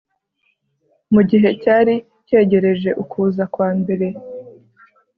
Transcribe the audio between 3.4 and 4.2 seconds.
kwa mbere